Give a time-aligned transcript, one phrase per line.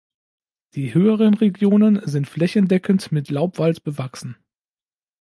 [0.73, 4.35] Die höheren Regionen sind flächendeckend mit Laubwald bewachsen.